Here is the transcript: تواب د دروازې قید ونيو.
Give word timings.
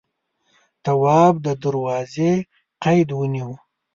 تواب 0.83 1.33
د 1.45 1.47
دروازې 1.63 2.31
قید 2.83 3.09
ونيو. 3.17 3.51